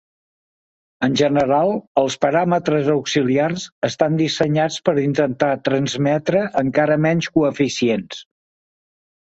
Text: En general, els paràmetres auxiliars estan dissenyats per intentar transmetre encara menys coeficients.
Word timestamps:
En 1.07 1.17
general, 1.19 1.73
els 2.03 2.15
paràmetres 2.25 2.89
auxiliars 2.95 3.67
estan 3.89 4.17
dissenyats 4.23 4.81
per 4.89 4.97
intentar 5.05 5.53
transmetre 5.69 6.45
encara 6.63 7.01
menys 7.09 7.33
coeficients. 7.37 8.27